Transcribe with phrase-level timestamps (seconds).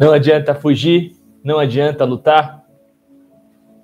[0.00, 1.12] Não adianta fugir,
[1.44, 2.64] não adianta lutar.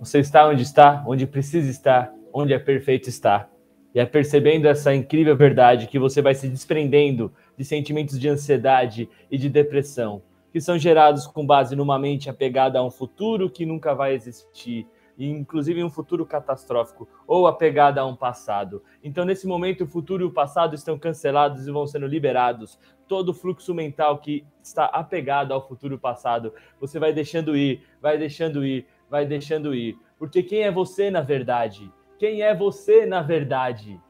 [0.00, 3.50] Você está onde está, onde precisa estar, onde é perfeito estar.
[3.94, 9.10] E é percebendo essa incrível verdade que você vai se desprendendo de sentimentos de ansiedade
[9.30, 13.66] e de depressão, que são gerados com base numa mente apegada a um futuro que
[13.66, 14.86] nunca vai existir,
[15.18, 18.82] inclusive um futuro catastrófico, ou apegada a um passado.
[19.02, 22.78] Então, nesse momento, o futuro e o passado estão cancelados e vão sendo liberados.
[23.08, 27.82] Todo o fluxo mental que está apegado ao futuro e passado, você vai deixando ir,
[28.00, 29.96] vai deixando ir, vai deixando ir.
[30.18, 31.90] Porque quem é você na verdade?
[32.18, 34.00] Quem é você na verdade?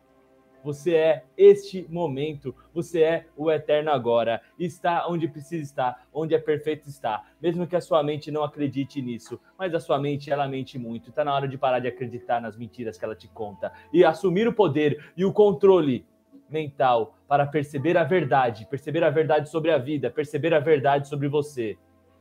[0.67, 4.43] Você é este momento, você é o eterno agora.
[4.59, 7.25] Está onde precisa estar, onde é perfeito estar.
[7.41, 11.11] Mesmo que a sua mente não acredite nisso, mas a sua mente, ela mente muito.
[11.11, 14.49] Está na hora de parar de acreditar nas mentiras que ela te conta e assumir
[14.49, 16.05] o poder e o controle
[16.51, 21.29] mental para perceber a verdade, perceber a verdade sobre a vida, perceber a verdade sobre
[21.29, 21.79] você.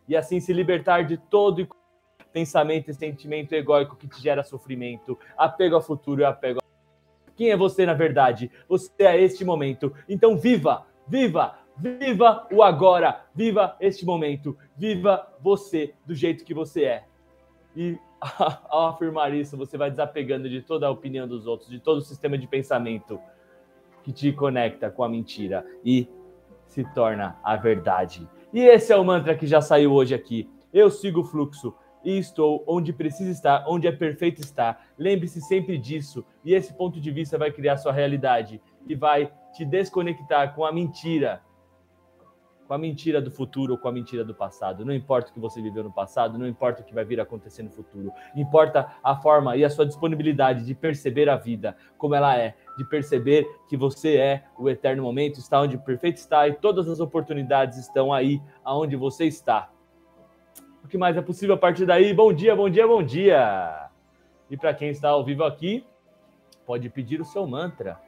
[0.08, 1.68] E assim se libertar de todo
[2.32, 6.65] pensamento e sentimento egóico que te gera sofrimento, apego ao futuro e apego.
[7.36, 8.50] Quem é você na verdade?
[8.68, 9.94] Você é este momento.
[10.08, 16.84] Então viva, viva, viva o agora, viva este momento, viva você do jeito que você
[16.84, 17.04] é.
[17.76, 17.98] E
[18.70, 22.02] ao afirmar isso, você vai desapegando de toda a opinião dos outros, de todo o
[22.02, 23.20] sistema de pensamento
[24.04, 26.08] que te conecta com a mentira e
[26.66, 28.28] se torna a verdade.
[28.54, 30.50] E esse é o mantra que já saiu hoje aqui.
[30.74, 31.74] Eu sigo o fluxo,
[32.06, 34.86] e estou onde precisa estar, onde é perfeito estar.
[34.98, 39.66] Lembre-se sempre disso, e esse ponto de vista vai criar sua realidade e vai te
[39.66, 41.42] desconectar com a mentira,
[42.68, 44.86] com a mentira do futuro ou com a mentira do passado.
[44.86, 47.64] Não importa o que você viveu no passado, não importa o que vai vir acontecer
[47.64, 48.12] no futuro.
[48.36, 52.88] Importa a forma e a sua disponibilidade de perceber a vida como ela é, de
[52.88, 57.80] perceber que você é o eterno momento, está onde perfeito está e todas as oportunidades
[57.80, 59.72] estão aí aonde você está
[60.86, 62.14] o que mais é possível a partir daí.
[62.14, 63.90] Bom dia, bom dia, bom dia!
[64.52, 65.84] E para quem está ao vivo aqui,
[66.64, 68.00] pode pedir o seu mantra,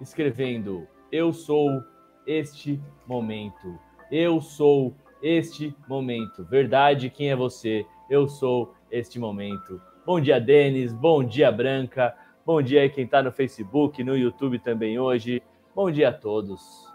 [0.00, 1.80] escrevendo: Eu sou
[2.26, 3.78] este momento.
[4.10, 4.92] Eu sou
[5.22, 6.44] este momento.
[6.44, 7.86] Verdade, quem é você?
[8.10, 9.80] Eu sou este momento.
[10.04, 10.92] Bom dia, Denis.
[10.92, 12.12] Bom dia, Branca.
[12.44, 15.40] Bom dia aí quem está no Facebook, no YouTube também hoje.
[15.72, 16.92] Bom dia a todos.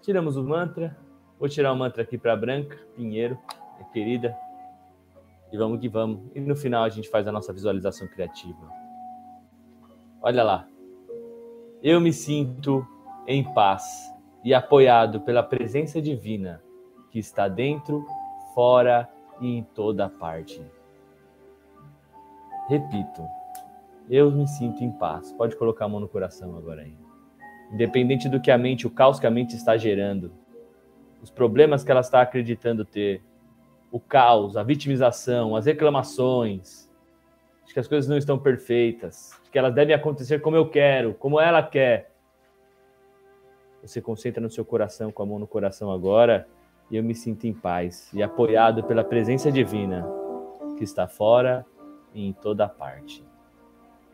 [0.00, 0.96] Tiramos o mantra.
[1.40, 3.36] Vou tirar o mantra aqui para Branca Pinheiro
[3.84, 4.36] querida.
[5.52, 6.20] E vamos que vamos.
[6.34, 8.70] E no final a gente faz a nossa visualização criativa.
[10.20, 10.68] Olha lá.
[11.82, 12.86] Eu me sinto
[13.26, 14.12] em paz
[14.44, 16.62] e apoiado pela presença divina
[17.10, 18.04] que está dentro,
[18.54, 19.08] fora
[19.40, 20.60] e em toda parte.
[22.68, 23.22] Repito.
[24.10, 25.32] Eu me sinto em paz.
[25.32, 26.96] Pode colocar a mão no coração agora aí.
[27.72, 30.32] Independente do que a mente, o caos que a mente está gerando,
[31.22, 33.22] os problemas que ela está acreditando ter,
[33.90, 36.88] o caos, a vitimização, as reclamações,
[37.66, 41.14] de que as coisas não estão perfeitas, de que elas devem acontecer como eu quero,
[41.14, 42.12] como ela quer.
[43.82, 46.48] Você concentra no seu coração, com a mão no coração agora,
[46.90, 50.06] e eu me sinto em paz e apoiado pela presença divina
[50.76, 51.66] que está fora
[52.14, 53.24] e em toda parte.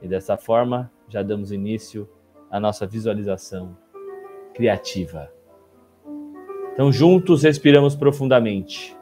[0.02, 2.08] E dessa forma, já damos início
[2.50, 3.76] à nossa visualização
[4.52, 5.30] criativa.
[6.72, 8.96] Então, juntos respiramos profundamente.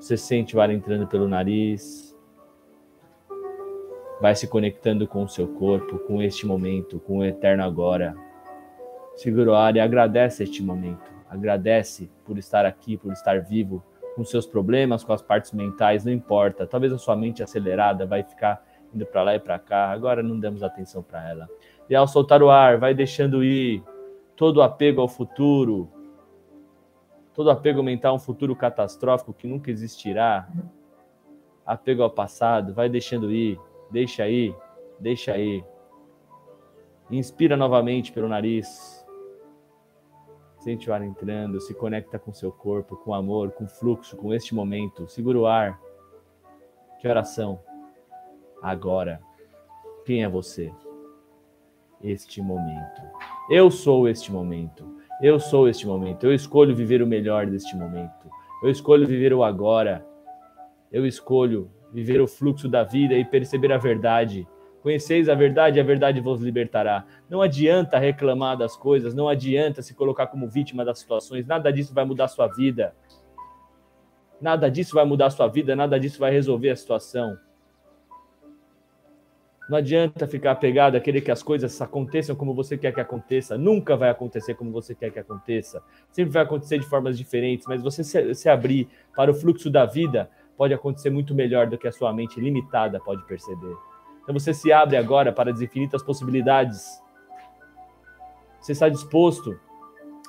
[0.00, 2.16] Você sente o ar entrando pelo nariz,
[4.18, 8.16] vai se conectando com o seu corpo, com este momento, com o eterno agora.
[9.14, 11.12] Segura o ar e agradece este momento.
[11.28, 13.84] Agradece por estar aqui, por estar vivo,
[14.16, 16.66] com seus problemas, com as partes mentais, não importa.
[16.66, 19.90] Talvez a sua mente acelerada vai ficar indo para lá e para cá.
[19.90, 21.48] Agora não damos atenção para ela.
[21.90, 23.82] E ao soltar o ar, vai deixando ir
[24.34, 25.90] todo o apego ao futuro,
[27.40, 30.46] todo apego mental a um futuro catastrófico que nunca existirá,
[31.64, 33.58] apego ao passado, vai deixando ir,
[33.90, 34.54] deixa ir,
[34.98, 35.64] deixa ir.
[37.10, 39.06] Inspira novamente pelo nariz.
[40.58, 44.54] Sente o ar entrando, se conecta com seu corpo, com amor, com fluxo, com este
[44.54, 45.08] momento.
[45.08, 45.80] Segura o ar.
[47.00, 47.58] Que oração?
[48.60, 49.18] Agora.
[50.04, 50.70] Quem é você?
[52.02, 53.00] Este momento.
[53.48, 54.99] Eu sou este momento.
[55.22, 56.24] Eu sou este momento.
[56.24, 58.30] Eu escolho viver o melhor deste momento.
[58.62, 60.06] Eu escolho viver o agora.
[60.90, 64.48] Eu escolho viver o fluxo da vida e perceber a verdade.
[64.82, 67.04] Conheceis a verdade a verdade vos libertará.
[67.28, 71.92] Não adianta reclamar das coisas, não adianta se colocar como vítima das situações, nada disso
[71.92, 72.94] vai mudar a sua vida.
[74.40, 77.36] Nada disso vai mudar a sua vida, nada disso vai resolver a situação.
[79.70, 83.56] Não adianta ficar apegado a querer que as coisas aconteçam como você quer que aconteça.
[83.56, 85.80] Nunca vai acontecer como você quer que aconteça.
[86.10, 89.86] Sempre vai acontecer de formas diferentes, mas você se, se abrir para o fluxo da
[89.86, 93.76] vida pode acontecer muito melhor do que a sua mente limitada pode perceber.
[94.24, 97.00] Então você se abre agora para as infinitas possibilidades.
[98.60, 99.56] Você está disposto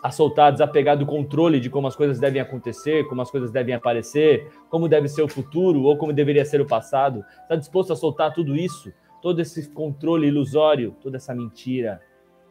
[0.04, 3.74] a soltar, desapegar do controle de como as coisas devem acontecer, como as coisas devem
[3.74, 7.26] aparecer, como deve ser o futuro ou como deveria ser o passado.
[7.42, 12.02] Está disposto a soltar tudo isso todo esse controle ilusório, toda essa mentira.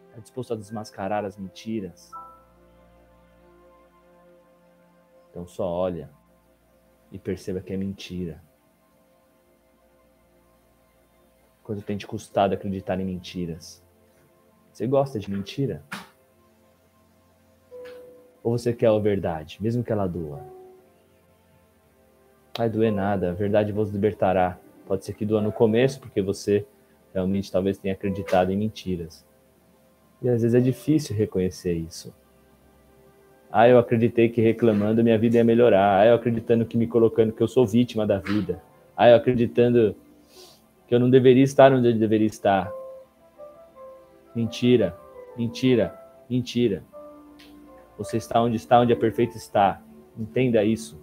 [0.08, 2.10] Está disposto a desmascarar as mentiras.
[5.30, 6.10] Então só olha
[7.12, 8.42] e perceba que é mentira.
[11.62, 13.82] Quanto tem te custado acreditar em mentiras?
[14.72, 15.84] Você gosta de mentira?
[18.42, 20.42] Ou você quer a verdade, mesmo que ela doa?
[22.56, 24.58] Vai doer nada, a verdade vos libertará.
[24.90, 26.66] Pode ser que doa no começo, porque você
[27.14, 29.24] realmente talvez tenha acreditado em mentiras.
[30.20, 32.12] E às vezes é difícil reconhecer isso.
[33.52, 36.00] Ah, eu acreditei que reclamando minha vida ia melhorar.
[36.00, 38.60] Ah, eu acreditando que me colocando que eu sou vítima da vida.
[38.96, 39.94] Ah, eu acreditando
[40.88, 42.68] que eu não deveria estar onde eu deveria estar.
[44.34, 44.98] Mentira,
[45.36, 45.96] mentira,
[46.28, 46.82] mentira.
[47.96, 49.80] Você está onde está, onde a perfeita está.
[50.18, 51.00] Entenda isso.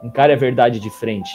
[0.00, 1.32] Encare a verdade de frente.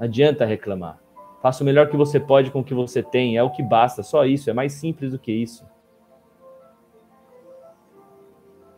[0.00, 0.98] Não adianta reclamar.
[1.42, 4.02] Faça o melhor que você pode com o que você tem, é o que basta,
[4.02, 5.68] só isso, é mais simples do que isso.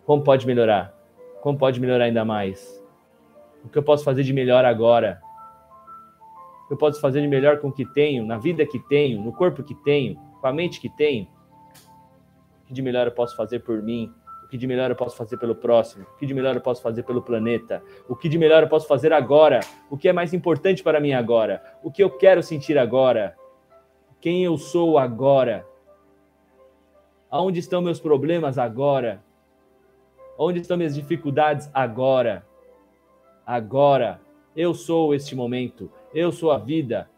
[0.05, 0.93] Como pode melhorar?
[1.41, 2.85] Como pode melhorar ainda mais?
[3.65, 5.23] O que eu posso fazer de melhor agora?
[6.65, 9.23] O que eu posso fazer de melhor com o que tenho, na vida que tenho,
[9.23, 11.29] no corpo que tenho, com a mente que tenho?
[12.63, 14.13] O que de melhor eu posso fazer por mim?
[14.53, 17.05] Que de melhor eu posso fazer pelo próximo, o que de melhor eu posso fazer
[17.05, 20.83] pelo planeta, o que de melhor eu posso fazer agora, o que é mais importante
[20.83, 23.35] para mim agora, o que eu quero sentir agora,
[24.21, 25.65] quem eu sou agora,
[27.31, 29.25] aonde estão meus problemas agora,
[30.37, 32.45] onde estão minhas dificuldades agora,
[33.47, 34.21] agora,
[34.55, 37.09] eu sou este momento, eu sou a vida,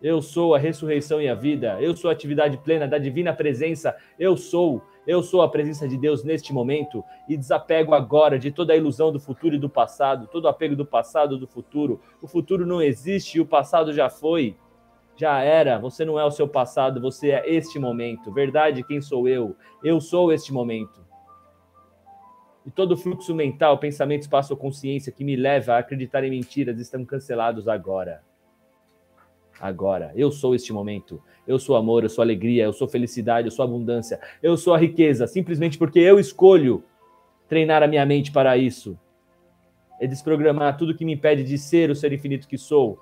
[0.00, 3.96] eu sou a ressurreição e a vida, eu sou a atividade plena da divina presença,
[4.16, 8.72] eu sou eu sou a presença de Deus neste momento e desapego agora de toda
[8.72, 12.00] a ilusão do futuro e do passado, todo o apego do passado e do futuro.
[12.22, 14.56] O futuro não existe e o passado já foi.
[15.16, 18.32] Já era, você não é o seu passado, você é este momento.
[18.32, 19.54] Verdade, quem sou eu?
[19.82, 21.04] Eu sou este momento.
[22.66, 26.30] E todo o fluxo mental, pensamento, espaço ou consciência que me leva a acreditar em
[26.30, 28.22] mentiras estão cancelados agora
[29.60, 30.12] agora.
[30.14, 31.22] Eu sou este momento.
[31.46, 34.78] Eu sou amor, eu sou alegria, eu sou felicidade, eu sou abundância, eu sou a
[34.78, 36.82] riqueza, simplesmente porque eu escolho
[37.48, 38.98] treinar a minha mente para isso.
[40.00, 42.98] É desprogramar tudo que me impede de ser o ser infinito que sou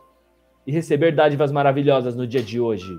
[0.67, 2.99] e receber dádivas maravilhosas no dia de hoje.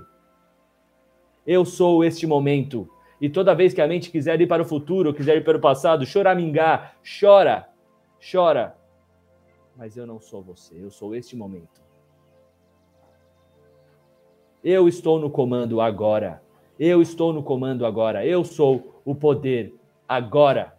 [1.46, 2.88] Eu sou este momento.
[3.20, 5.60] E toda vez que a mente quiser ir para o futuro, quiser ir para o
[5.60, 7.68] passado, choramingar, chora,
[8.32, 8.76] chora.
[9.76, 11.83] Mas eu não sou você, eu sou este momento.
[14.64, 16.42] Eu estou no comando agora.
[16.78, 18.24] Eu estou no comando agora.
[18.24, 19.78] Eu sou o poder
[20.08, 20.74] agora.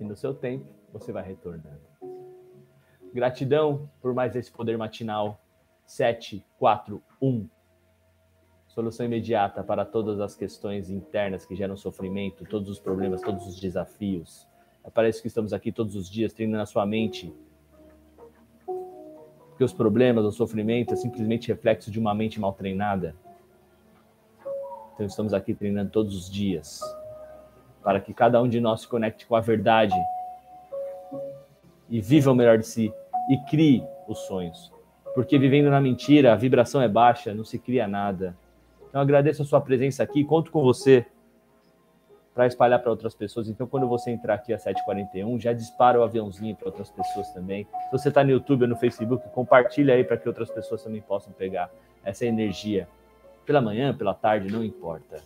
[0.00, 1.82] E no seu tempo, você vai retornando.
[3.12, 5.38] Gratidão por mais esse poder matinal
[5.84, 7.50] 741.
[8.68, 13.60] Solução imediata para todas as questões internas que geram sofrimento, todos os problemas, todos os
[13.60, 14.48] desafios.
[14.82, 17.30] É para isso que estamos aqui todos os dias, treinando a sua mente
[19.52, 23.14] porque os problemas, o sofrimento é simplesmente reflexo de uma mente mal treinada.
[24.94, 26.80] Então estamos aqui treinando todos os dias
[27.82, 29.94] para que cada um de nós se conecte com a verdade
[31.90, 32.92] e viva o melhor de si
[33.28, 34.72] e crie os sonhos.
[35.14, 38.34] Porque vivendo na mentira, a vibração é baixa, não se cria nada.
[38.88, 41.04] Então agradeço a sua presença aqui, conto com você
[42.34, 43.48] para espalhar para outras pessoas.
[43.48, 47.66] Então, quando você entrar aqui às 7h41, já dispara o aviãozinho para outras pessoas também.
[47.84, 51.02] Se você está no YouTube ou no Facebook, compartilha aí para que outras pessoas também
[51.02, 51.70] possam pegar
[52.04, 52.88] essa energia.
[53.44, 55.22] Pela manhã, pela tarde, não importa.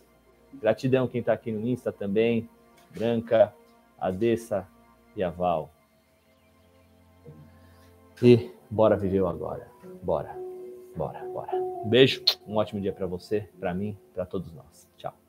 [0.54, 2.48] Gratidão quem está aqui no Insta também.
[2.90, 3.52] Branca,
[3.98, 4.66] Adessa
[5.14, 5.70] e a Val.
[8.22, 9.68] E bora viver agora.
[10.02, 10.34] Bora,
[10.96, 11.54] bora, bora.
[11.56, 14.88] Um beijo, um ótimo dia para você, para mim, para todos nós.
[14.96, 15.25] Tchau.